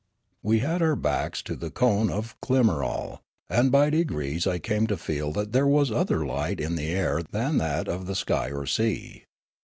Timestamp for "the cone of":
1.55-2.35